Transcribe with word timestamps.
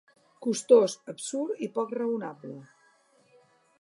Costós, 0.45 0.91
absurd 1.13 1.61
i 1.67 1.69
poc 1.77 1.93
raonable. 1.99 2.57